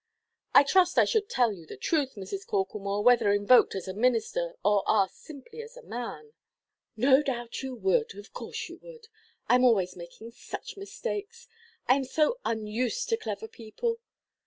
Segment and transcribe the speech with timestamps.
[0.55, 2.47] "I trust I should tell you the truth, Mrs.
[2.47, 6.33] Corklemore, whether invoked as a minister, or asked simply as a man."
[6.97, 9.09] "No doubt you would—of course you would.
[9.47, 11.47] I am always making such mistakes.
[11.87, 13.99] I am so unused to clever people.